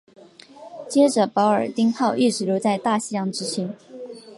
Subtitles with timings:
[0.89, 3.71] 接着保尔丁号一直留在大西洋执勤。